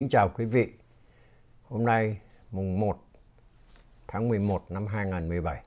[0.00, 0.72] Xin chào quý vị.
[1.62, 2.98] Hôm nay, mùng 1
[4.06, 5.62] tháng 11 năm 2017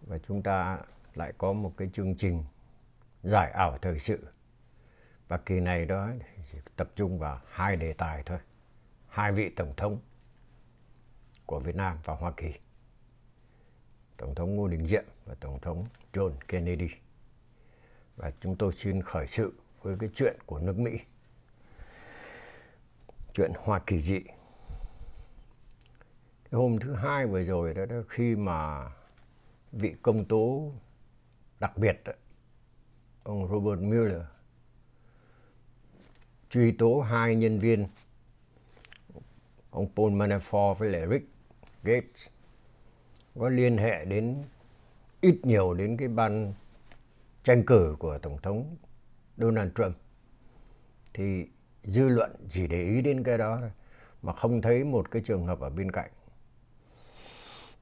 [0.00, 0.78] và chúng ta
[1.14, 2.44] lại có một cái chương trình
[3.22, 4.26] giải ảo thời sự.
[5.28, 6.08] Và kỳ này đó
[6.76, 8.38] tập trung vào hai đề tài thôi.
[9.08, 9.98] Hai vị tổng thống
[11.46, 12.52] của Việt Nam và Hoa Kỳ.
[14.16, 16.88] Tổng thống Ngô Đình Diệm và Tổng thống John Kennedy.
[18.16, 19.52] Và chúng tôi xin khởi sự
[19.82, 20.98] với cái chuyện của nước Mỹ
[23.34, 24.20] chuyện Hoa Kỳ dị.
[26.50, 28.90] Cái hôm thứ hai vừa rồi đó, đó khi mà
[29.72, 30.72] vị công tố
[31.60, 32.12] đặc biệt đó,
[33.22, 34.22] ông Robert Mueller
[36.50, 37.88] truy tố hai nhân viên
[39.70, 41.28] ông Paul Manafort với lại Rick
[41.82, 42.26] Gates
[43.38, 44.42] có liên hệ đến
[45.20, 46.54] ít nhiều đến cái ban
[47.44, 48.76] tranh cử của tổng thống
[49.36, 49.96] Donald Trump
[51.14, 51.46] thì
[51.84, 53.70] dư luận chỉ để ý đến cái đó thôi,
[54.22, 56.10] mà không thấy một cái trường hợp ở bên cạnh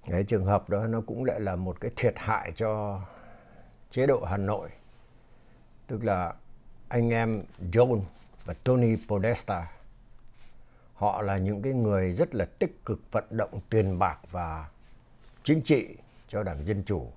[0.09, 3.01] cái trường hợp đó nó cũng lại là một cái thiệt hại cho
[3.91, 4.69] chế độ Hà Nội
[5.87, 6.35] tức là
[6.89, 8.01] anh em John
[8.45, 9.71] và Tony Podesta,
[10.95, 14.69] họ là những cái người rất là tích cực vận động tiền bạc và
[15.43, 15.97] chính trị
[16.29, 17.13] cho đảng Dân Chủ.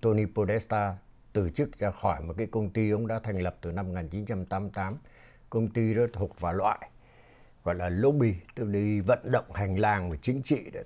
[0.00, 0.96] Tony Podesta
[1.32, 4.96] từ chức ra khỏi một cái công ty ông đã thành lập từ năm 1988
[5.50, 6.88] công ty đó thuộc vào loại
[7.64, 10.80] gọi là lobby tức là đi vận động hành lang về chính trị đó.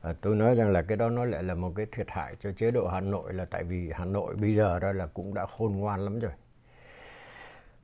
[0.00, 2.52] Và tôi nói rằng là cái đó nó lại là một cái thiệt hại cho
[2.52, 5.46] chế độ Hà Nội là tại vì Hà Nội bây giờ đó là cũng đã
[5.46, 6.32] khôn ngoan lắm rồi.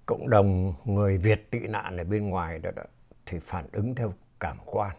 [0.07, 2.83] Cộng đồng người Việt tị nạn ở bên ngoài đó, đó
[3.27, 4.97] thì phản ứng theo cảm quan.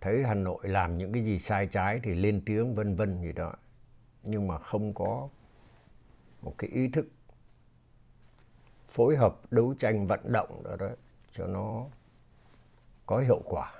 [0.00, 3.32] Thấy Hà Nội làm những cái gì sai trái thì lên tiếng vân vân gì
[3.32, 3.52] đó.
[4.22, 5.28] Nhưng mà không có
[6.42, 7.06] một cái ý thức
[8.96, 10.88] phối hợp đấu tranh vận động đó, đó
[11.32, 11.84] cho nó
[13.06, 13.72] có hiệu quả.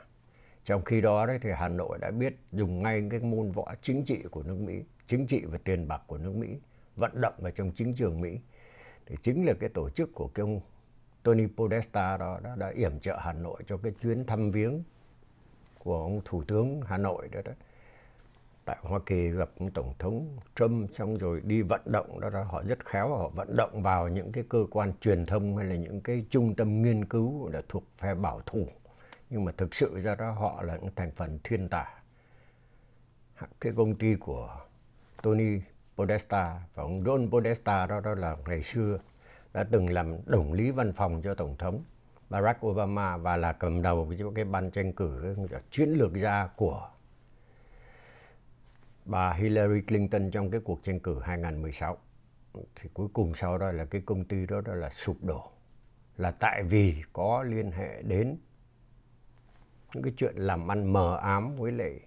[0.65, 4.05] Trong khi đó đấy thì Hà Nội đã biết dùng ngay cái môn võ chính
[4.05, 6.59] trị của nước Mỹ, chính trị và tiền bạc của nước Mỹ,
[6.97, 8.39] vận động vào trong chính trường Mỹ.
[9.07, 10.61] Thì chính là cái tổ chức của cái ông
[11.23, 14.83] Tony Podesta đó đã, đã yểm trợ Hà Nội cho cái chuyến thăm viếng
[15.79, 17.41] của ông Thủ tướng Hà Nội đó.
[17.45, 17.53] đó
[18.67, 22.63] tại Hoa Kỳ gặp Tổng thống Trump xong rồi đi vận động đó, đó họ
[22.63, 26.01] rất khéo họ vận động vào những cái cơ quan truyền thông hay là những
[26.01, 28.67] cái trung tâm nghiên cứu là thuộc phe bảo thủ.
[29.31, 31.87] Nhưng mà thực sự ra đó họ là những thành phần thiên tả
[33.61, 34.61] cái công ty của
[35.23, 35.61] Tony
[35.97, 38.99] Podesta và ông Don Podesta đó đó là ngày xưa
[39.53, 41.85] đã từng làm đồng lý văn phòng cho tổng thống
[42.31, 46.89] Barack Obama và là cầm đầu cái ban tranh cử cái chiến lược gia của
[49.07, 51.99] bà Hillary Clinton trong cái cuộc tranh cử 2016
[52.55, 55.51] thì cuối cùng sau đó là cái công ty đó, đó là sụp đổ
[56.17, 58.37] là tại vì có liên hệ đến
[59.95, 62.01] những cái chuyện làm ăn mờ ám với lại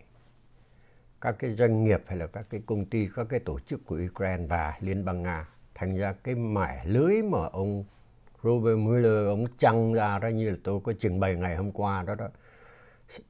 [1.22, 4.00] các cái doanh nghiệp hay là các cái công ty, các cái tổ chức của
[4.12, 5.50] Ukraine và Liên bang Nga.
[5.76, 7.84] Thành ra cái mẻ lưới mà ông
[8.44, 12.04] Robert Mueller ông trăng ra đó như là tôi có trình bày ngày hôm qua
[12.04, 12.30] đó đó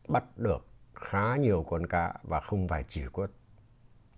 [0.07, 0.66] bắt được
[0.96, 3.28] khá nhiều con cá và không phải chỉ có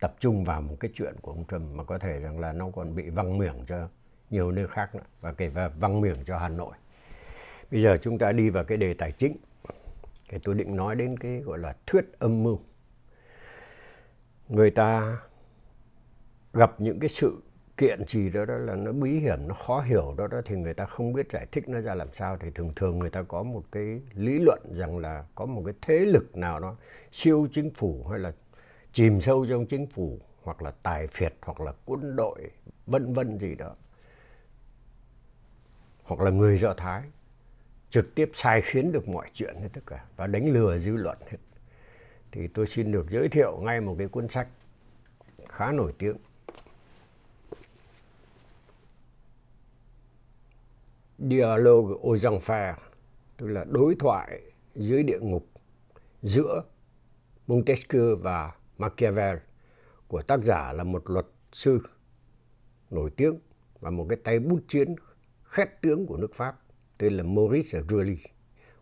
[0.02, 2.70] tập trung vào một cái chuyện của ông Trump mà có thể rằng là nó
[2.76, 3.88] còn bị văng miệng cho
[4.30, 6.74] nhiều nơi khác nữa và kể về văng miệng cho Hà Nội.
[7.72, 9.38] Bây giờ chúng ta đi vào cái đề tài chính.
[10.30, 12.60] Thì tôi định nói đến cái gọi là thuyết âm mưu.
[14.50, 15.18] Người ta
[16.54, 17.42] gặp những cái sự
[17.78, 20.74] kiện gì đó, đó là nó bí hiểm, nó khó hiểu đó, đó thì người
[20.74, 23.44] ta không biết giải thích nó ra làm sao thì thường thường người ta có
[23.44, 26.76] một cái lý luận rằng là có một cái thế lực nào đó
[27.12, 28.32] siêu chính phủ hay là
[28.92, 32.52] chìm sâu trong chính phủ, hoặc là tài phiệt, hoặc là quân đội,
[32.86, 33.76] vân vân gì đó,
[36.04, 37.02] hoặc là người do thái,
[37.90, 41.18] trực tiếp sai khiến được mọi chuyện hết tất cả, và đánh lừa dư luận
[41.30, 41.38] hết.
[42.32, 44.48] Thì tôi xin được giới thiệu ngay một cái cuốn sách
[45.50, 46.18] khá nổi tiếng.
[51.20, 52.76] Dialogue aux enfers,
[53.38, 54.42] tức là đối thoại
[54.76, 55.48] dưới địa ngục
[56.22, 56.64] giữa
[57.48, 58.52] Montesquieu và
[58.82, 59.42] Machiavelli
[60.08, 61.80] của tác giả là một luật sư
[62.90, 63.40] nổi tiếng
[63.80, 64.96] và một cái tay bút chiến
[65.44, 66.62] khét tướng của nước Pháp,
[66.98, 68.18] tên là Maurice Rully.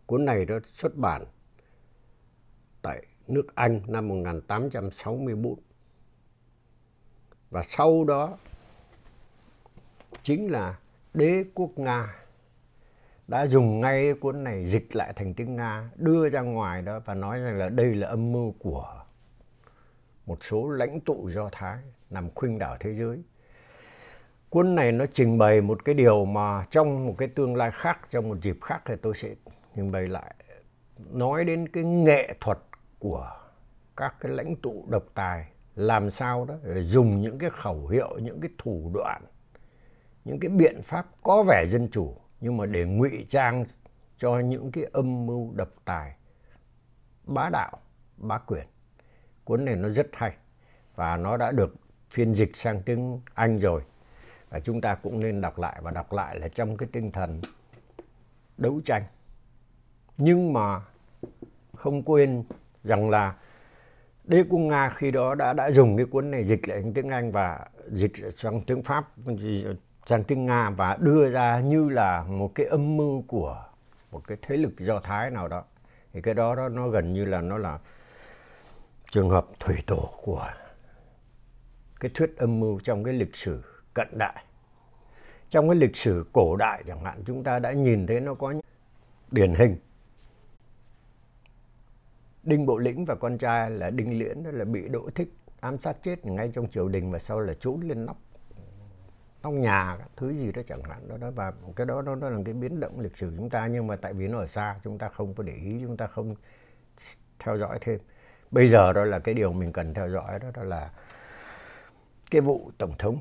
[0.06, 1.24] Cuốn này đã xuất bản
[2.82, 5.58] tại nước Anh năm 1864.
[7.50, 8.38] Và sau đó
[10.22, 10.78] chính là
[11.14, 12.16] đế quốc Nga
[13.28, 17.14] đã dùng ngay cuốn này dịch lại thành tiếng Nga, đưa ra ngoài đó và
[17.14, 18.99] nói rằng là đây là âm mưu của
[20.30, 21.78] một số lãnh tụ Do Thái
[22.10, 23.22] nằm khuynh đảo thế giới.
[24.48, 27.98] Cuốn này nó trình bày một cái điều mà trong một cái tương lai khác,
[28.10, 29.34] trong một dịp khác thì tôi sẽ
[29.76, 30.34] trình bày lại
[31.10, 32.58] nói đến cái nghệ thuật
[32.98, 33.30] của
[33.96, 38.18] các cái lãnh tụ độc tài làm sao đó để dùng những cái khẩu hiệu
[38.18, 39.22] những cái thủ đoạn
[40.24, 43.64] những cái biện pháp có vẻ dân chủ nhưng mà để ngụy trang
[44.18, 46.16] cho những cái âm mưu độc tài
[47.24, 47.78] bá đạo
[48.16, 48.66] bá quyền
[49.50, 50.32] cuốn này nó rất hay
[50.94, 51.74] và nó đã được
[52.10, 53.82] phiên dịch sang tiếng Anh rồi.
[54.50, 57.40] Và chúng ta cũng nên đọc lại và đọc lại là trong cái tinh thần
[58.58, 59.02] đấu tranh.
[60.18, 60.80] Nhưng mà
[61.76, 62.44] không quên
[62.84, 63.34] rằng là
[64.24, 67.32] đế quốc nga khi đó đã đã dùng cái cuốn này dịch lại tiếng anh
[67.32, 69.08] và dịch sang tiếng pháp
[70.06, 73.64] sang tiếng nga và đưa ra như là một cái âm mưu của
[74.10, 75.64] một cái thế lực do thái nào đó.
[76.12, 77.78] Thì cái đó, đó nó gần như là nó là
[79.10, 80.50] trường hợp thủy tổ của
[82.00, 83.62] cái thuyết âm mưu trong cái lịch sử
[83.94, 84.44] cận đại.
[85.48, 88.54] Trong cái lịch sử cổ đại chẳng hạn chúng ta đã nhìn thấy nó có
[89.30, 89.76] điển hình.
[92.42, 95.78] Đinh bộ lĩnh và con trai là đinh liễn đó là bị đỗ thích ám
[95.78, 98.16] sát chết ngay trong triều đình và sau là trốn lên nóc
[99.42, 101.08] nóc nhà thứ gì đó chẳng hạn.
[101.08, 103.66] Đó đó và cái đó đó, đó là cái biến động lịch sử chúng ta
[103.66, 106.06] nhưng mà tại vì nó ở xa chúng ta không có để ý chúng ta
[106.06, 106.34] không
[107.38, 107.98] theo dõi thêm
[108.50, 110.90] bây giờ đó là cái điều mình cần theo dõi đó, đó là
[112.30, 113.18] cái vụ tổng thống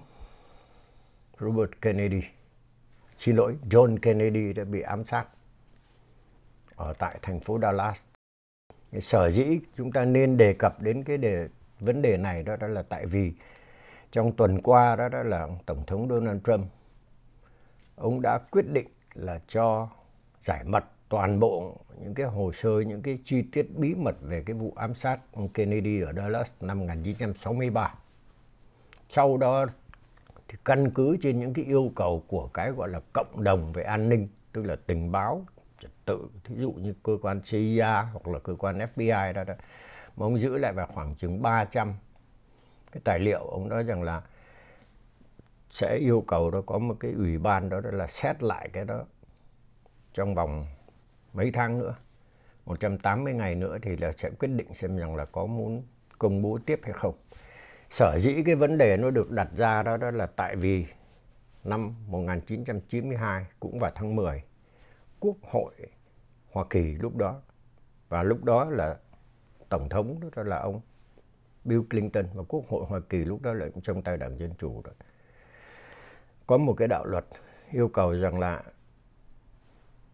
[1.40, 2.22] Robert Kennedy.
[3.18, 5.26] Xin lỗi John Kennedy đã bị ám sát
[6.76, 8.02] ở tại thành phố Dallas.
[9.02, 11.48] Sở dĩ chúng ta nên đề cập đến cái đề
[11.80, 13.34] vấn đề này đó, đó là tại vì
[14.12, 16.68] trong tuần qua đó, đó là tổng thống Donald Trump
[17.96, 19.90] ông đã quyết định là cho
[20.42, 24.44] giải mật toàn bộ những cái hồ sơ những cái chi tiết bí mật về
[24.46, 27.94] cái vụ ám sát ông Kennedy ở Dallas năm 1963
[29.10, 29.66] sau đó
[30.48, 33.84] thì căn cứ trên những cái yêu cầu của cái gọi là cộng đồng về
[33.84, 35.46] an ninh tức là tình báo
[35.80, 39.54] trật tự thí dụ như cơ quan CIA hoặc là cơ quan FBI đó, đó
[40.18, 41.96] mà ông giữ lại vào khoảng chừng 300
[42.92, 44.22] cái tài liệu ông nói rằng là
[45.70, 48.86] sẽ yêu cầu đó có một cái ủy ban đó, đó là xét lại cái
[48.86, 49.06] đó
[50.14, 50.66] trong vòng
[51.40, 51.96] mấy tháng nữa
[52.66, 55.84] 180 ngày nữa thì là sẽ quyết định xem rằng là có muốn
[56.18, 57.16] công bố tiếp hay không
[57.90, 60.86] sở dĩ cái vấn đề nó được đặt ra đó, đó là tại vì
[61.64, 64.44] năm 1992 cũng vào tháng 10
[65.20, 65.74] Quốc hội
[66.52, 67.42] Hoa Kỳ lúc đó
[68.10, 68.98] và lúc đó là
[69.70, 70.82] tổng thống đó là ông
[71.64, 74.82] Bill Clinton và Quốc hội Hoa Kỳ lúc đó là trong tay Đảng Dân Chủ
[74.86, 74.92] đó.
[76.48, 77.26] Có một cái đạo luật
[77.72, 78.64] yêu cầu rằng là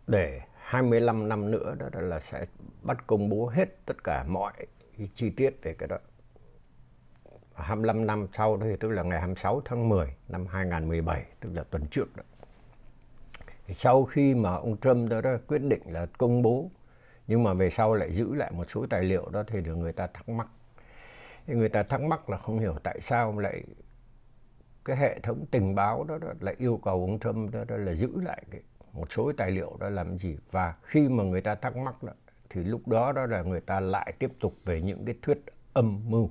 [0.08, 2.46] để 25 năm nữa đó là sẽ
[2.82, 4.54] bắt công bố hết tất cả mọi
[5.16, 5.98] chi tiết về cái đó.
[7.54, 11.64] 25 năm sau đó thì tức là ngày 26 tháng 10 năm 2017, tức là
[11.64, 12.24] tuần trước đó.
[13.68, 16.72] Thì sau khi mà ông Trump đó, đó quyết định là công bố
[17.28, 19.94] nhưng mà về sau lại giữ lại một số tài liệu đó thì được người
[19.94, 20.48] ta thắc mắc.
[21.48, 23.64] Thì người ta thắc mắc là không hiểu tại sao lại
[24.86, 27.94] cái hệ thống tình báo đó, đó lại yêu cầu ông Trump đó, đó là
[27.94, 28.62] giữ lại cái,
[28.96, 30.38] một số tài liệu đó làm gì.
[30.52, 32.14] Và khi mà người ta thắc mắc đó,
[32.50, 35.44] thì lúc đó đó là người ta lại tiếp tục về những cái thuyết
[35.74, 36.30] âm mưu.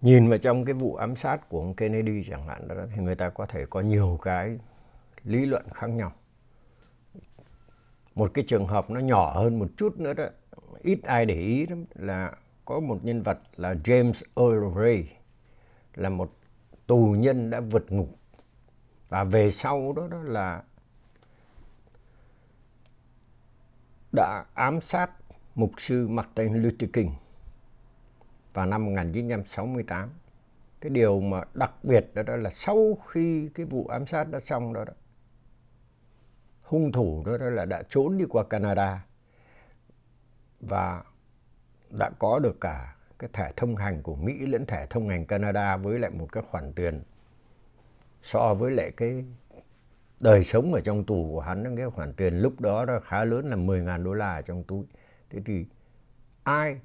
[0.00, 3.14] Nhìn vào trong cái vụ ám sát của ông Kennedy chẳng hạn đó thì người
[3.14, 4.58] ta có thể có nhiều cái
[5.24, 6.12] lý luận khác nhau.
[8.14, 10.24] Một cái trường hợp nó nhỏ hơn một chút nữa đó
[10.82, 12.32] ít ai để ý lắm là
[12.64, 15.08] có một nhân vật là James Earl Ray
[15.94, 16.32] là một
[16.86, 18.18] tù nhân đã vượt ngục.
[19.08, 20.62] Và về sau đó đó là
[24.14, 25.10] đã ám sát
[25.54, 27.10] mục sư Martin Luther King
[28.52, 30.10] vào năm 1968.
[30.80, 34.40] Cái điều mà đặc biệt đó, đó là sau khi cái vụ ám sát đã
[34.40, 34.92] xong đó, đó
[36.62, 39.04] hung thủ đó, đó là đã trốn đi qua Canada
[40.60, 41.02] và
[41.90, 45.76] đã có được cả cái thẻ thông hành của Mỹ lẫn thẻ thông hành Canada
[45.76, 47.02] với lại một cái khoản tiền
[48.22, 49.24] so với lại cái
[50.24, 53.50] đời sống ở trong tù của hắn cái khoản tiền lúc đó nó khá lớn
[53.50, 54.84] là 10.000 đô la ở trong túi.
[55.30, 55.66] Thế thì
[56.42, 56.80] ai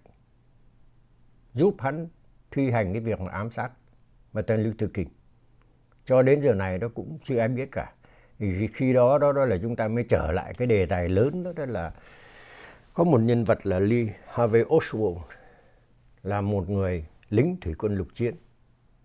[1.53, 2.07] giúp hắn
[2.51, 3.71] thi hành cái việc mà ám sát
[4.33, 5.07] mà tên Lưu Thư Kình
[6.05, 7.93] Cho đến giờ này nó cũng chưa ai biết cả.
[8.39, 11.43] Thì khi đó đó, đó là chúng ta mới trở lại cái đề tài lớn
[11.43, 11.91] đó, đó là
[12.93, 15.19] có một nhân vật là Lee Harvey Oswald
[16.23, 18.35] là một người lính thủy quân lục chiến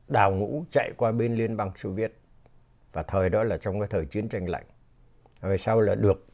[0.08, 2.23] đào ngũ chạy qua bên Liên bang Xô Viết
[2.94, 4.64] và thời đó là trong cái thời chiến tranh lạnh.
[5.40, 6.26] Rồi sau là được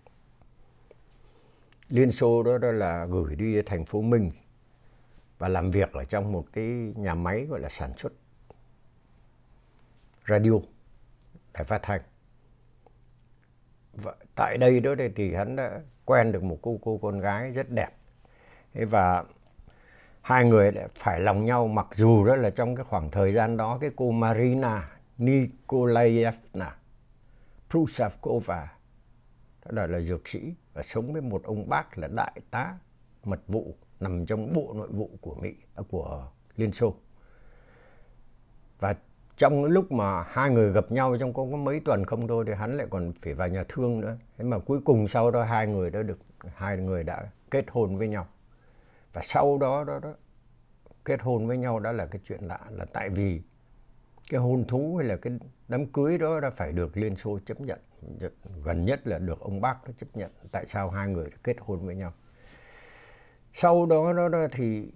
[1.89, 4.31] Liên Xô đó, đó là gửi đi thành phố Minh
[5.39, 6.65] và làm việc ở trong một cái
[6.97, 8.13] nhà máy gọi là sản xuất
[10.29, 10.53] radio
[11.59, 12.01] để phát thanh
[13.93, 17.71] và tại đây đó thì hắn đã quen được một cô cô con gái rất
[17.71, 17.91] đẹp
[18.75, 19.25] và
[20.21, 23.57] hai người đã phải lòng nhau mặc dù đó là trong cái khoảng thời gian
[23.57, 24.89] đó cái cô Marina
[25.21, 26.77] Nikolaevna
[27.71, 28.73] Prusavkova
[29.65, 32.79] đó là, là dược sĩ và sống với một ông bác là đại tá
[33.25, 36.95] mật vụ nằm trong bộ nội vụ của Mỹ à, của Liên Xô.
[38.79, 38.95] Và
[39.37, 42.77] trong lúc mà hai người gặp nhau trong có mấy tuần không thôi thì hắn
[42.77, 44.17] lại còn phải vào nhà thương nữa.
[44.39, 46.19] Thế mà cuối cùng sau đó hai người đã được
[46.55, 48.27] hai người đã kết hôn với nhau.
[49.13, 50.15] Và sau đó đó đó
[51.05, 53.43] kết hôn với nhau đó là cái chuyện lạ là tại vì
[54.31, 55.33] cái hôn thú hay là cái
[55.69, 57.79] đám cưới đó đã phải được Liên Xô chấp nhận
[58.65, 61.95] gần nhất là được ông bác chấp nhận tại sao hai người kết hôn với
[61.95, 62.13] nhau.
[63.55, 64.93] Sau đó đó, đó thì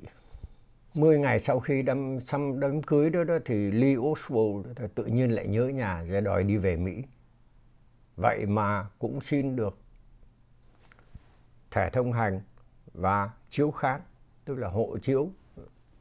[0.95, 4.63] 10 ngày sau khi đám xăm đám cưới đó, đó thì Lee Oswald
[4.95, 7.03] tự nhiên lại nhớ nhà và đòi đi về Mỹ.
[8.17, 9.79] Vậy mà cũng xin được
[11.71, 12.41] thẻ thông hành
[12.93, 14.01] và chiếu khán
[14.45, 15.31] tức là hộ chiếu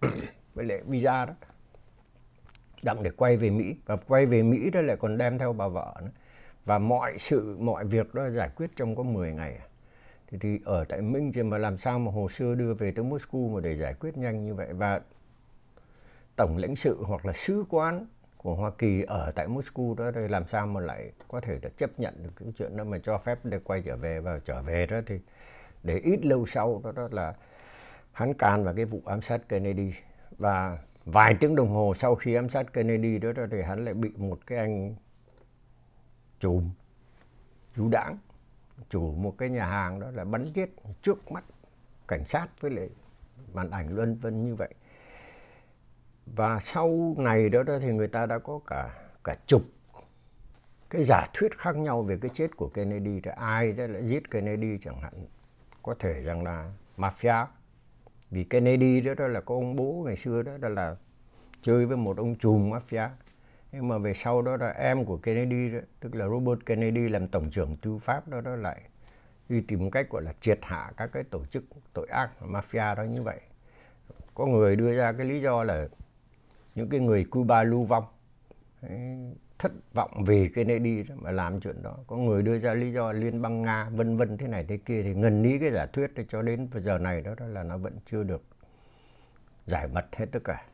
[0.54, 1.34] với lại visa đó
[2.86, 3.76] đặng để quay về Mỹ.
[3.86, 6.12] Và quay về Mỹ đó lại còn đem theo bà vợ nữa.
[6.66, 9.60] và mọi sự mọi việc đó giải quyết trong có 10 ngày.
[10.28, 13.06] Thì, thì ở tại Minh thì mà làm sao mà hồ sơ đưa về tới
[13.06, 14.74] Moscow mà để giải quyết nhanh như vậy?
[14.74, 15.02] Và
[16.36, 18.06] tổng lãnh sự hoặc là sứ quán
[18.38, 21.70] của Hoa Kỳ ở tại Moscow đó thì làm sao mà lại có thể là
[21.78, 24.20] chấp nhận được cái chuyện đó mà cho phép để quay trở về?
[24.20, 25.20] Và trở về đó thì
[25.84, 27.34] để ít lâu sau đó, đó là
[28.12, 29.94] hắn can vào cái vụ ám sát Kennedy.
[30.38, 34.10] Và vài tiếng đồng hồ sau khi ám sát Kennedy đó, thì hắn lại bị
[34.18, 34.96] một cái anh
[36.40, 36.62] chủ
[37.76, 38.18] chủ đảng
[38.90, 40.70] chủ một cái nhà hàng đó là bắn chết
[41.02, 41.44] trước mắt
[42.08, 42.90] cảnh sát với lại
[43.54, 44.74] màn ảnh luân vân như vậy.
[46.26, 49.62] Và sau này đó, đó thì người ta đã có cả cả chục
[50.90, 53.22] cái giả thuyết khác nhau về cái chết của Kennedy.
[53.24, 55.14] Là ai đó lại giết Kennedy chẳng hạn.
[55.84, 57.46] Có thể rằng là mafia
[58.34, 60.96] vì Kennedy đó, đó là có ông bố ngày xưa đó, đó là
[61.62, 63.10] chơi với một ông trùm mafia.
[63.72, 67.28] Nhưng mà về sau đó là em của Kennedy đó, tức là Robert Kennedy làm
[67.28, 68.82] tổng trưởng tư pháp đó đó lại
[69.50, 71.64] đi tìm cách gọi là triệt hạ các cái tổ chức
[71.94, 73.40] tội ác mafia đó như vậy.
[74.34, 75.88] Có người đưa ra cái lý do là
[76.76, 78.04] những cái người Cuba lưu vong
[79.60, 81.98] thất vọng vì Kennedy đó mà làm chuyện đó.
[82.08, 85.04] Có người đưa ra lý do liên bang nga vân vân thế này thế kia
[85.04, 87.78] thì ngần lý cái giả thuyết thì cho đến giờ này đó, đó là nó
[87.78, 88.44] vẫn chưa được
[89.66, 90.66] giải mật hết tất cả.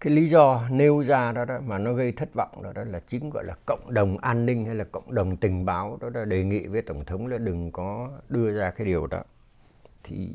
[0.00, 3.00] Cái lý do nêu ra đó, đó mà nó gây thất vọng đó, đó là
[3.06, 6.24] chính gọi là cộng đồng an ninh hay là cộng đồng tình báo đó, đó
[6.24, 9.22] đề nghị với tổng thống là đừng có đưa ra cái điều đó.
[10.04, 10.32] Thì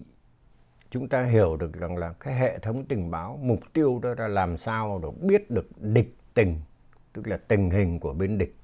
[0.90, 4.28] chúng ta hiểu được rằng là cái hệ thống tình báo mục tiêu đó là
[4.28, 6.62] làm sao được biết được địch tình
[7.14, 8.56] tức là tình hình của bên địch.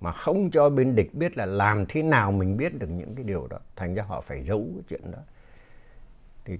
[0.00, 3.24] Mà không cho bên địch biết là làm thế nào mình biết được những cái
[3.24, 3.58] điều đó.
[3.76, 5.18] Thành ra họ phải giấu cái chuyện đó.
[6.44, 6.58] Thì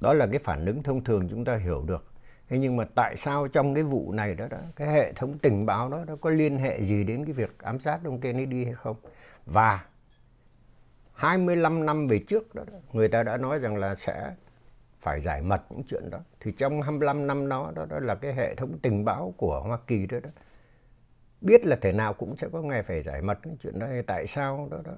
[0.00, 2.04] đó là cái phản ứng thông thường chúng ta hiểu được.
[2.48, 5.66] Thế nhưng mà tại sao trong cái vụ này đó, đó cái hệ thống tình
[5.66, 8.74] báo đó nó có liên hệ gì đến cái việc ám sát ông Kennedy hay
[8.74, 8.96] không?
[9.46, 9.84] Và
[11.14, 14.34] 25 năm về trước đó, đó người ta đã nói rằng là sẽ
[15.06, 16.18] phải giải mật những chuyện đó.
[16.40, 19.78] Thì trong 25 năm đó đó, đó là cái hệ thống tình báo của Hoa
[19.86, 20.30] Kỳ đó, đó.
[21.40, 23.86] Biết là thế nào cũng sẽ có ngày phải giải mật những chuyện đó.
[24.06, 24.92] Tại sao đó đó?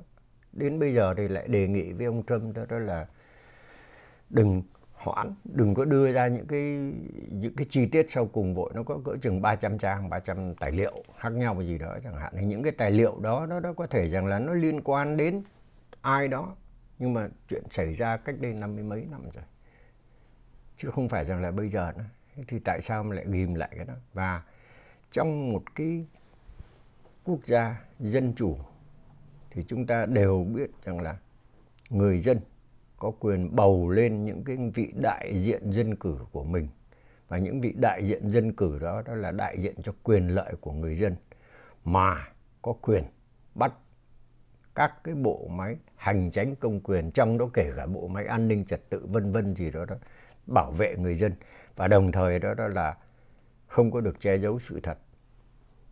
[0.53, 3.07] Đến bây giờ thì lại đề nghị với ông Trump đó, đó là
[4.31, 4.63] đừng
[4.93, 6.61] hoãn đừng có đưa ra những cái
[7.31, 8.71] những cái chi tiết sau cùng vội.
[8.75, 12.33] Nó có cỡ chừng 300 trang 300 tài liệu khác nhau gì đó chẳng hạn.
[12.37, 15.17] Thì những cái tài liệu đó nó đó có thể rằng là nó liên quan
[15.17, 15.43] đến
[16.01, 16.57] ai đó.
[16.99, 19.45] Nhưng mà chuyện xảy ra cách đây năm mươi mấy năm rồi
[20.79, 22.05] chứ không phải rằng là bây giờ nữa.
[22.49, 23.95] Thì tại sao mà lại ghim lại cái đó?
[24.13, 24.43] Và
[25.13, 26.07] trong một cái
[27.25, 28.57] quốc gia dân chủ
[29.51, 31.17] thì chúng ta đều biết rằng là
[31.91, 32.39] người dân
[32.99, 36.69] có quyền bầu lên những cái vị đại diện dân cử của mình.
[37.29, 40.55] Và những vị đại diện dân cử đó đó là đại diện cho quyền lợi
[40.61, 41.17] của người dân,
[41.85, 42.29] mà
[42.63, 43.05] có quyền
[43.55, 43.73] bắt
[44.75, 48.49] các cái bộ máy hành chính công quyền, trong đó kể cả bộ máy an
[48.49, 49.97] ninh trật tự, vân vân gì đó đó
[50.49, 51.33] bảo vệ người dân.
[51.77, 52.97] Và đồng thời đó đó là
[53.67, 54.99] không có được che giấu sự thật.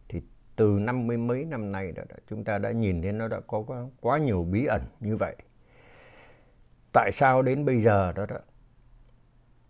[0.08, 0.22] Thì
[0.56, 3.40] từ năm mươi mấy năm nay đó, đó chúng ta đã nhìn thấy nó đã
[3.46, 5.36] có quá, quá nhiều bí ẩn như vậy.
[6.92, 8.36] Tại sao đến bây giờ đó đó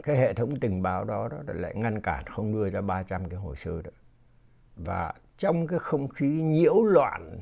[0.03, 3.39] cái hệ thống tình báo đó đó lại ngăn cản không đưa ra 300 cái
[3.39, 3.91] hồ sơ đó?
[4.77, 7.41] Và trong cái không khí nhiễu loạn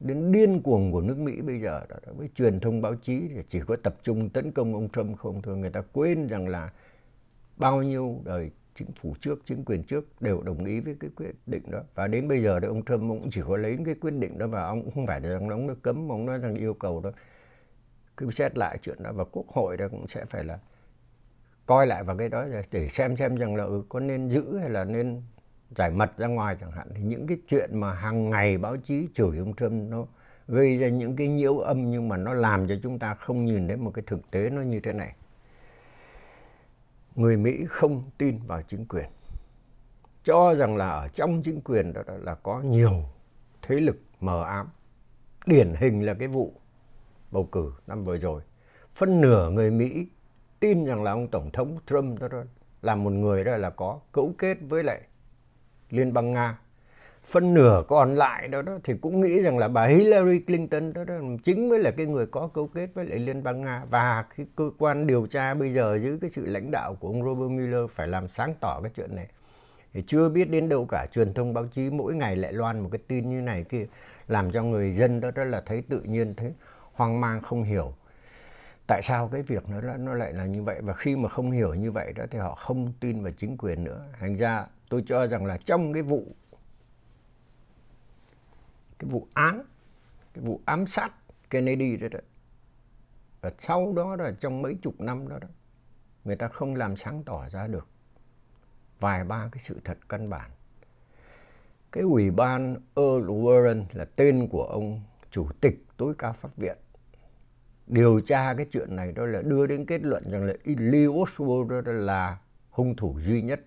[0.00, 3.20] đến điên cuồng của nước Mỹ bây giờ đó, đó với truyền thông báo chí
[3.28, 5.56] thì chỉ có tập trung tấn công ông Trump không thôi.
[5.56, 6.72] Người ta quên rằng là
[7.56, 11.34] bao nhiêu đời chính phủ trước chính quyền trước đều đồng ý với cái quyết
[11.46, 11.80] định đó.
[11.94, 14.46] Và đến bây giờ thì ông Trump cũng chỉ có lấy cái quyết định đó
[14.46, 17.10] và ông cũng không phải rằng ông nó cấm ông nói rằng yêu cầu đó
[18.16, 20.58] cứ xét lại chuyện đó và quốc hội đó cũng sẽ phải là
[21.66, 24.70] coi lại vào cái đó để xem xem rằng là ừ, có nên giữ hay
[24.70, 25.22] là nên
[25.76, 29.08] giải mật ra ngoài chẳng hạn thì những cái chuyện mà hàng ngày báo chí
[29.14, 30.06] chửi ông Trump nó
[30.48, 33.68] gây ra những cái nhiễu âm nhưng mà nó làm cho chúng ta không nhìn
[33.68, 35.14] thấy một cái thực tế nó như thế này.
[37.14, 39.08] Người Mỹ không tin vào chính quyền
[40.24, 42.92] cho rằng là ở trong chính quyền đó là có nhiều
[43.62, 44.68] thế lực mờ ám.
[45.46, 46.52] Điển hình là cái vụ
[47.30, 48.42] bầu cử năm vừa rồi.
[48.94, 50.06] Phân nửa người Mỹ
[50.60, 52.42] tin rằng là ông tổng thống Trump đó, đó
[52.82, 55.00] là một người đó là có cấu kết với lại
[55.90, 56.58] Liên bang Nga.
[57.24, 61.04] Phân nửa còn lại đó, đó thì cũng nghĩ rằng là bà Hillary Clinton đó,
[61.04, 64.24] đó chính mới là cái người có cấu kết với lại Liên bang Nga và
[64.36, 67.50] cái cơ quan điều tra bây giờ dưới cái sự lãnh đạo của ông Robert
[67.50, 69.26] Mueller phải làm sáng tỏ cái chuyện này.
[69.92, 72.88] Thì chưa biết đến đâu cả truyền thông báo chí mỗi ngày lại loan một
[72.92, 73.86] cái tin như này kia
[74.28, 76.52] làm cho người dân đó đó là thấy tự nhiên thấy
[76.92, 77.92] hoang mang không hiểu
[78.86, 81.74] tại sao cái việc nó nó lại là như vậy và khi mà không hiểu
[81.74, 85.26] như vậy đó thì họ không tin vào chính quyền nữa thành ra tôi cho
[85.26, 86.34] rằng là trong cái vụ
[88.98, 89.62] cái vụ án
[90.34, 91.10] cái vụ ám sát
[91.50, 92.18] Kennedy đó, đó
[93.40, 95.48] và sau đó là trong mấy chục năm đó, đó
[96.24, 97.88] người ta không làm sáng tỏ ra được
[99.00, 100.50] vài ba cái sự thật căn bản.
[101.92, 106.76] Cái ủy ban Earl Warren là tên của ông chủ tịch tối cao pháp viện.
[107.86, 111.68] Điều tra cái chuyện này đó là đưa đến kết luận rằng là Lee Oswald
[111.68, 112.38] đó là
[112.70, 113.60] hung thủ duy nhất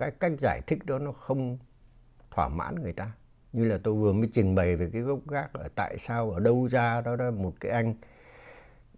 [0.00, 1.58] cái cách giải thích đó nó không
[2.30, 3.12] thỏa mãn người ta.
[3.52, 6.40] Như là tôi vừa mới trình bày về cái gốc gác ở tại sao ở
[6.40, 7.94] đâu ra đó là một cái anh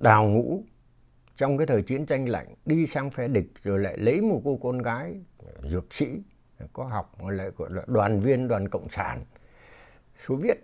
[0.01, 0.63] đào ngũ
[1.37, 4.59] trong cái thời chiến tranh lạnh đi sang phe địch rồi lại lấy một cô
[4.63, 5.21] con gái
[5.63, 6.23] dược sĩ
[6.73, 9.19] có học, lại gọi là đoàn viên, đoàn cộng sản
[10.27, 10.63] số Viết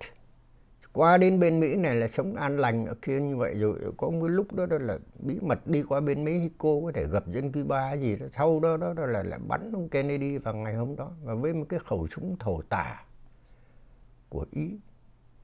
[0.92, 4.10] qua đến bên Mỹ này là sống an lành ở kia như vậy rồi có
[4.10, 7.52] một lúc đó, đó là bí mật đi qua bên Mexico có thể gặp dân
[7.52, 8.26] Cuba gì đó.
[8.30, 11.54] Sau đó đó, đó là lại bắn ông Kennedy vào ngày hôm đó và với
[11.54, 13.02] một cái khẩu súng thổ tả
[14.28, 14.78] của Ý.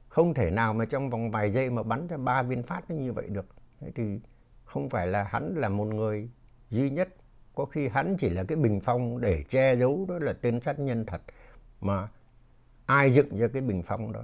[0.08, 3.12] Không thể nào mà trong vòng vài giây mà bắn ra ba viên phát như
[3.12, 3.46] vậy được.
[3.80, 4.20] Thế thì
[4.64, 6.30] không phải là hắn là một người
[6.70, 7.08] duy nhất.
[7.54, 10.78] Có khi hắn chỉ là cái bình phong để che giấu đó là tên sát
[10.78, 11.20] nhân thật
[11.80, 12.08] mà
[12.86, 14.22] ai dựng ra cái bình phong đó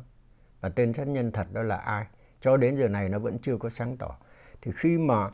[0.60, 2.06] và tên sát nhân thật đó là ai?
[2.40, 4.16] Cho đến giờ này nó vẫn chưa có sáng tỏ.
[4.62, 5.30] Thì khi mà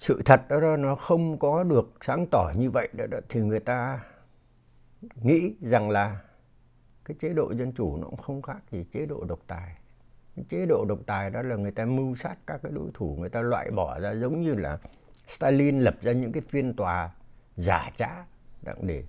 [0.00, 3.40] sự thật đó, đó nó không có được sáng tỏ như vậy đó, đó thì
[3.40, 4.04] người ta
[5.14, 6.20] nghĩ rằng là
[7.04, 9.76] cái chế độ dân chủ nó cũng không khác gì chế độ độc tài.
[10.36, 13.16] Cái chế độ độc tài đó là người ta mưu sát các cái đối thủ
[13.20, 14.78] người ta loại bỏ ra giống như là
[15.28, 17.10] Stalin lập ra những cái phiên tòa
[17.56, 18.24] giả trá
[18.82, 19.04] để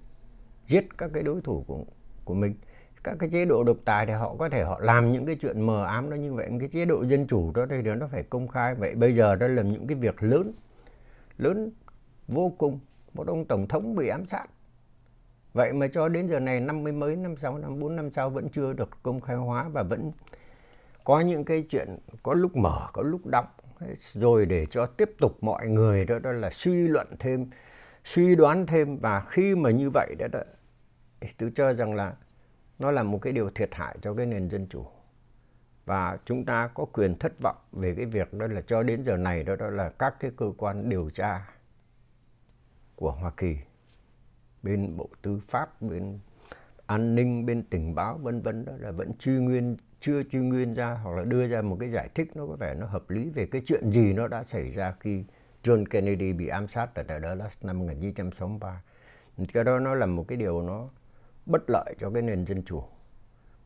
[0.67, 1.83] giết các cái đối thủ của
[2.25, 2.55] của mình
[3.03, 5.61] các cái chế độ độc tài thì họ có thể họ làm những cái chuyện
[5.61, 8.47] mờ ám đó như vậy cái chế độ dân chủ đó thì nó phải công
[8.47, 8.75] khai.
[8.75, 10.51] Vậy bây giờ đó là những cái việc lớn
[11.37, 11.71] lớn
[12.27, 12.79] vô cùng.
[13.13, 14.45] Một ông tổng thống bị ám sát.
[15.53, 18.29] Vậy mà cho đến giờ này năm mươi mấy năm sau năm bốn năm sau
[18.29, 20.11] vẫn chưa được công khai hóa và vẫn
[21.03, 23.45] có những cái chuyện có lúc mở có lúc đóng
[23.97, 27.49] rồi để cho tiếp tục mọi người đó, đó là suy luận thêm
[28.03, 28.97] suy đoán thêm.
[28.97, 30.39] Và khi mà như vậy đó, đó
[31.37, 32.13] tôi cho rằng là
[32.79, 34.85] nó là một cái điều thiệt hại cho cái nền dân chủ
[35.85, 39.17] và chúng ta có quyền thất vọng về cái việc đó là cho đến giờ
[39.17, 41.49] này đó, đó là các cái cơ quan điều tra
[42.95, 43.57] của Hoa Kỳ
[44.63, 46.19] bên Bộ Tư pháp bên
[46.85, 50.73] an ninh bên tình báo vân vân đó là vẫn truy nguyên chưa truy nguyên
[50.73, 53.29] ra hoặc là đưa ra một cái giải thích nó có vẻ nó hợp lý
[53.29, 55.23] về cái chuyện gì nó đã xảy ra khi
[55.63, 58.81] John Kennedy bị ám sát ở tại Dallas năm 1963.
[59.53, 60.89] Cái đó nó là một cái điều nó
[61.45, 62.83] bất lợi cho cái nền dân chủ.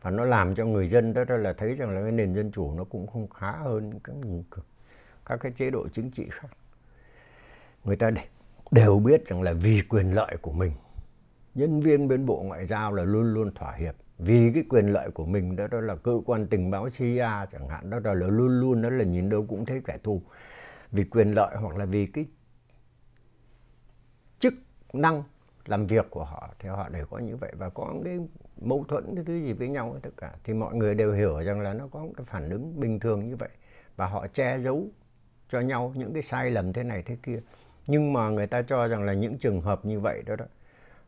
[0.01, 2.51] Và nó làm cho người dân đó, đó là thấy rằng là cái nền dân
[2.51, 4.15] chủ nó cũng không khá hơn các
[5.25, 6.47] các cái chế độ chính trị khác.
[7.83, 8.11] Người ta
[8.71, 10.71] đều biết rằng là vì quyền lợi của mình
[11.57, 13.95] nhân viên bên bộ ngoại giao là luôn luôn thỏa hiệp.
[14.17, 17.67] Vì cái quyền lợi của mình đó, đó là cơ quan tình báo CIA chẳng
[17.67, 20.21] hạn đó, đó là luôn luôn đó là nhìn đâu cũng thấy kẻ thù.
[20.91, 22.25] Vì quyền lợi hoặc là vì cái
[24.39, 24.53] chức
[24.93, 25.23] năng
[25.67, 27.51] làm việc của họ, thì họ đều có như vậy.
[27.57, 28.19] Và có cái
[28.61, 30.33] mâu thuẫn, cái thứ gì với nhau tất cả.
[30.43, 33.29] Thì mọi người đều hiểu rằng là nó có một cái phản ứng bình thường
[33.29, 33.49] như vậy.
[33.95, 34.87] Và họ che giấu
[35.49, 37.39] cho nhau những cái sai lầm thế này thế kia.
[37.87, 40.45] Nhưng mà người ta cho rằng là những trường hợp như vậy đó đó,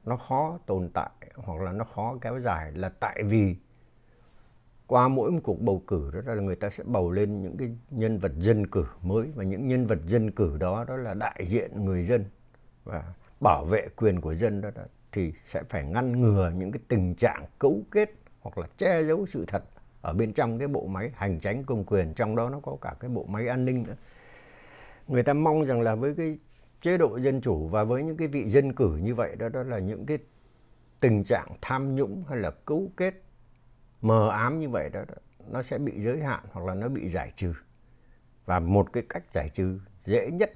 [0.06, 3.56] nó khó tồn tại, hoặc là nó khó kéo dài là tại vì
[4.88, 7.69] qua mỗi một cuộc bầu cử đó là người ta sẽ bầu lên những cái
[7.89, 9.28] nhân vật dân cử mới.
[9.36, 12.26] Và những nhân vật dân cử đó đó là đại diện người dân.
[12.84, 16.82] Và bảo vệ quyền của dân đó, đó thì sẽ phải ngăn ngừa những cái
[16.88, 18.10] tình trạng cấu kết
[18.41, 19.63] hoặc là che giấu sự thật
[20.02, 22.13] ở bên trong cái bộ máy hành chính công quyền.
[22.13, 23.95] Trong đó nó có cả cái bộ máy an ninh nữa.
[25.08, 26.38] Người ta mong rằng là với cái
[26.82, 29.63] chế độ dân chủ và với những cái vị dân cử như vậy đó đó
[29.63, 30.17] là những cái
[30.99, 33.13] tình trạng tham nhũng hay là cấu kết
[34.02, 35.15] mờ ám như vậy đó, đó
[35.47, 37.54] nó sẽ bị giới hạn hoặc là nó bị giải trừ.
[38.45, 40.54] Và một cái cách giải trừ dễ nhất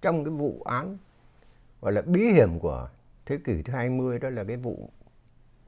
[0.00, 0.98] trong cái vụ án
[1.80, 2.88] gọi là bí hiểm của
[3.26, 4.90] thế kỷ thứ 20 đó là cái vụ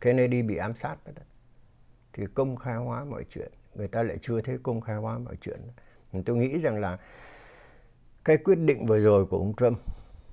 [0.01, 1.22] Kennedy bị ám sát đó,
[2.12, 3.53] thì công khai hóa mọi chuyện.
[3.75, 5.61] Người ta lại chưa thấy công khai hóa mọi chuyện.
[6.25, 6.98] Tôi nghĩ rằng là
[8.25, 9.79] cái quyết định vừa rồi của ông Trump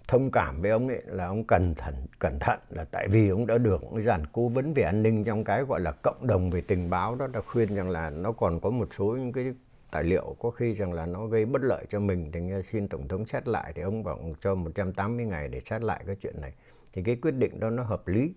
[0.07, 3.47] thông cảm với ông ấy là ông cẩn thận cẩn thận là tại vì ông
[3.47, 6.49] đã được ông giản cố vấn về an ninh trong cái gọi là cộng đồng
[6.49, 9.53] về tình báo đó đã khuyên rằng là nó còn có một số những cái
[9.91, 12.87] tài liệu, có khi rằng là nó gây bất lợi cho mình, thì nghe xin
[12.87, 16.41] tổng thống xét lại thì ông bảo cho 180 ngày để xét lại cái chuyện
[16.41, 16.53] này.
[16.93, 18.33] Thì cái quyết định đó nó hợp lý.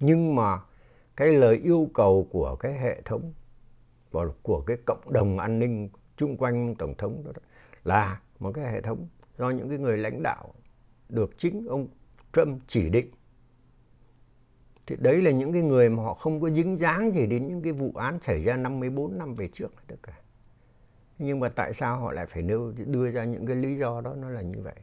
[0.00, 0.60] Nhưng mà
[1.16, 3.32] cái lời yêu cầu của cái hệ thống
[4.10, 7.32] và của cái cộng đồng an ninh chung quanh tổng thống đó
[7.84, 10.54] là một cái hệ thống do những cái người lãnh đạo
[11.08, 11.88] được chính ông
[12.32, 13.10] Trump chỉ định.
[14.86, 17.62] Thì đấy là những cái người mà họ không có dính dáng gì đến những
[17.62, 20.12] cái vụ án xảy ra 54 năm về trước tất cả
[21.18, 24.14] nhưng mà tại sao họ lại phải nêu đưa ra những cái lý do đó
[24.14, 24.74] nó là như vậy?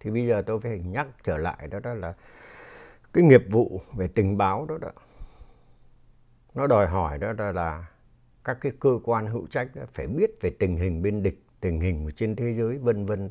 [0.00, 2.14] Thì bây giờ tôi phải nhắc trở lại đó đó là
[3.12, 4.90] cái nghiệp vụ về tình báo đó đó.
[6.54, 7.86] Nó đòi hỏi đó, đó là
[8.44, 11.80] các cái cơ quan hữu trách đó phải biết về tình hình bên địch tình
[11.80, 13.28] hình trên thế giới vân vân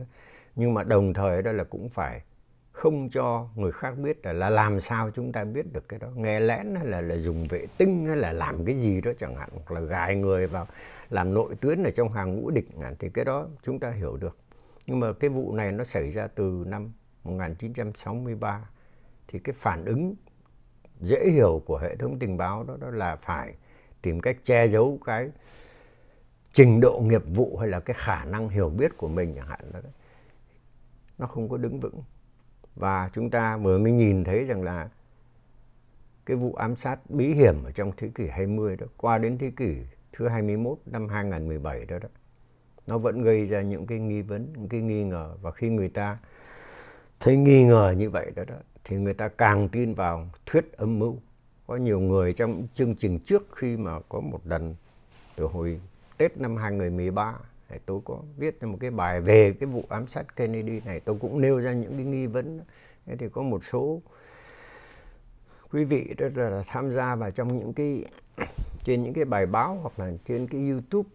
[0.55, 2.21] nhưng mà đồng thời đó là cũng phải
[2.71, 6.07] không cho người khác biết là, là làm sao chúng ta biết được cái đó.
[6.15, 9.35] Nghe lén hay là là dùng vệ tinh hay là làm cái gì đó chẳng
[9.35, 10.67] hạn hoặc là gài người vào
[11.09, 12.67] làm nội tuyến ở trong hàng ngũ địch
[12.99, 14.37] thì cái đó chúng ta hiểu được.
[14.87, 16.91] Nhưng mà cái vụ này nó xảy ra từ năm
[17.23, 18.69] 1963
[19.27, 20.15] thì cái phản ứng
[20.99, 23.55] dễ hiểu của hệ thống tình báo đó, đó là phải
[24.01, 25.29] tìm cách che giấu cái
[26.53, 29.71] trình độ nghiệp vụ hay là cái khả năng hiểu biết của mình chẳng hạn
[29.73, 29.79] đó.
[31.17, 32.03] Nó không có đứng vững.
[32.75, 34.89] Và chúng ta vừa mới nhìn thấy rằng là
[36.25, 39.51] cái vụ ám sát bí hiểm ở trong thế kỷ 20 đó qua đến thế
[39.55, 39.75] kỷ
[40.17, 42.09] thứ 21 năm 2017 đó đó.
[42.87, 45.35] Nó vẫn gây ra những cái nghi vấn những cái nghi ngờ.
[45.41, 46.17] Và khi người ta
[47.19, 50.99] thấy nghi ngờ như vậy đó, đó thì người ta càng tin vào thuyết âm
[50.99, 51.17] mưu.
[51.67, 54.75] Có nhiều người trong chương trình trước khi mà có một lần
[55.35, 55.81] từ hồi
[56.17, 57.37] Tết năm 2013
[57.85, 60.99] tôi có viết một cái bài về cái vụ ám sát Kennedy này.
[60.99, 62.59] Tôi cũng nêu ra những cái nghi vấn.
[63.05, 64.01] Thế thì có một số
[65.71, 68.05] quý vị rất là tham gia vào trong những cái
[68.87, 71.09] trên những cái bài báo hoặc là trên cái YouTube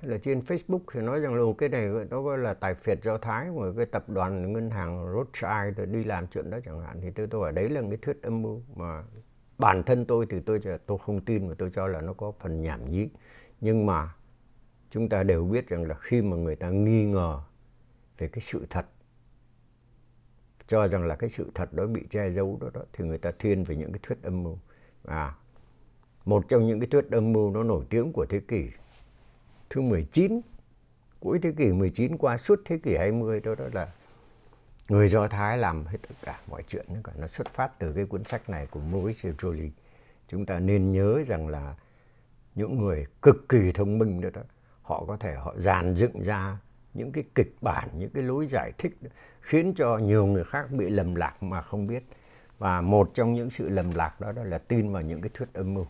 [0.00, 2.98] hay là trên Facebook thì nói rằng là cái này nó gọi là tài phiệt
[3.02, 7.00] do Thái của cái tập đoàn ngân hàng Rothschild đi làm chuyện đó chẳng hạn.
[7.00, 9.02] Thì tôi tôi ở đấy là cái thuyết âm mưu mà
[9.58, 12.62] bản thân tôi thì tôi tôi không tin và tôi cho là nó có phần
[12.62, 13.08] nhảm nhí.
[13.60, 14.14] Nhưng mà
[14.90, 17.40] chúng ta đều biết rằng là khi mà người ta nghi ngờ
[18.18, 18.86] về cái sự thật
[20.66, 23.32] cho rằng là cái sự thật đó bị che giấu đó, đó thì người ta
[23.38, 24.58] thiên về những cái thuyết âm mưu.
[25.04, 25.34] À
[26.28, 28.68] một trong những cái thuyết âm mưu nó nổi tiếng của thế kỷ
[29.70, 30.40] thứ 19
[31.20, 33.92] cuối thế kỷ 19 qua suốt thế kỷ 20 đó đó là
[34.88, 36.86] người Do Thái làm hết tất cả mọi chuyện.
[37.04, 39.70] Cả nó xuất phát từ cái cuốn sách này của Maurice Joly.
[40.28, 41.74] Chúng ta nên nhớ rằng là
[42.54, 44.42] những người cực kỳ thông minh đó đó
[44.82, 46.58] họ có thể họ dàn dựng ra
[46.94, 48.98] những cái kịch bản những cái lối giải thích
[49.40, 52.04] khiến cho nhiều người khác bị lầm lạc mà không biết.
[52.58, 55.52] Và một trong những sự lầm lạc đó, đó là tin vào những cái thuyết
[55.52, 55.86] âm mưu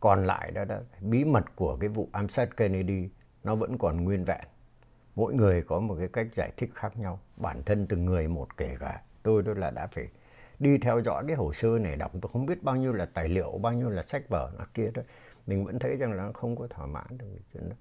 [0.00, 3.08] còn lại đó, đó bí mật của cái vụ ám sát Kennedy
[3.44, 4.44] nó vẫn còn nguyên vẹn.
[5.16, 7.20] Mỗi người có một cái cách giải thích khác nhau.
[7.36, 9.02] Bản thân từng người một kể cả.
[9.22, 10.08] Tôi đó là đã phải
[10.58, 12.12] đi theo dõi cái hồ sơ này đọc.
[12.22, 14.90] Tôi không biết bao nhiêu là tài liệu bao nhiêu là sách vở nó kia
[14.94, 15.02] đó
[15.46, 17.76] mình vẫn thấy rằng là nó không có thỏa mãn được cái chuyện đó.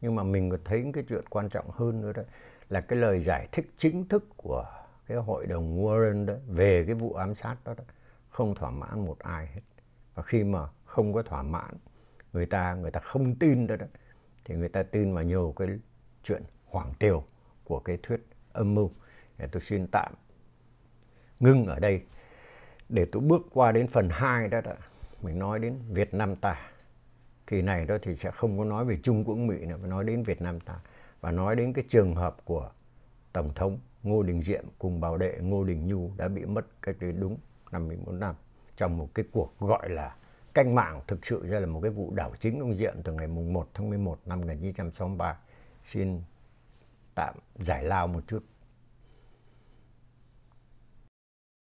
[0.00, 2.22] Nhưng mà mình còn thấy cái chuyện quan trọng hơn nữa đó
[2.68, 4.64] là cái lời giải thích chính thức của
[5.06, 7.84] cái hội đồng Warren đó về cái vụ ám sát đó, đó
[8.28, 9.60] không thỏa mãn một ai hết.
[10.14, 11.74] Và khi mà không có thỏa mãn
[12.32, 13.86] người ta người ta không tin đó, đó
[14.44, 15.68] thì người ta tin vào nhiều cái
[16.22, 17.24] chuyện hoảng tiều
[17.64, 18.20] của cái thuyết
[18.52, 18.90] âm mưu.
[19.38, 20.14] Để tôi xin tạm
[21.40, 22.02] ngưng ở đây
[22.88, 24.72] để tôi bước qua đến phần 2 đó, đó.
[25.22, 26.70] Mình nói đến Việt Nam ta.
[27.46, 30.04] Thì này đó thì sẽ không có nói về Trung Quốc Mỹ nữa mà nói
[30.04, 30.80] đến Việt Nam ta.
[31.20, 32.70] Và nói đến cái trường hợp của
[33.32, 36.96] Tổng thống Ngô Đình Diệm cùng bảo đệ Ngô Đình Nhu đã bị mất cách
[37.00, 37.38] đây đúng
[37.72, 38.34] 54 năm
[38.76, 40.14] trong một cái cuộc gọi là
[40.64, 43.26] cách mạng thực sự ra là một cái vụ đảo chính ông Diệm từ ngày
[43.26, 45.38] mùng 1 tháng 11 năm 1963.
[45.84, 46.22] Xin
[47.14, 48.44] tạm giải lao một chút.